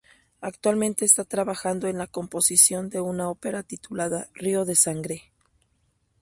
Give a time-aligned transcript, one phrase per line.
[0.39, 5.31] Actualmente está trabajando en la composición de una ópera titulada "Río de Sangre".